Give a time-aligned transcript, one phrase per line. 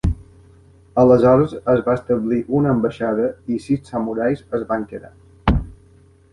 [1.01, 5.15] Aleshores es va establir una ambaixada i sis samurais es van quedar.